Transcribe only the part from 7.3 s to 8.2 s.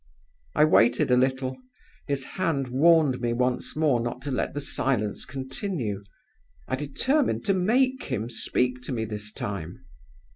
to make